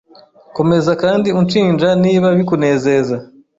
[0.57, 3.15] Komeza kandi unshinja niba bikunezeza.